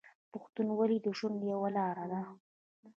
پښتونولي 0.31 0.97
د 1.01 1.07
ژوند 1.17 1.39
یوه 1.51 1.69
لار 1.77 1.97
ده. 2.11 2.21